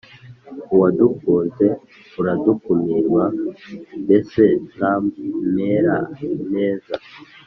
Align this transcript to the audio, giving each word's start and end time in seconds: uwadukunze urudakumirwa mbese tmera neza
uwadukunze 0.73 1.65
urudakumirwa 2.19 3.23
mbese 4.01 4.43
tmera 4.71 5.97
neza 6.55 6.93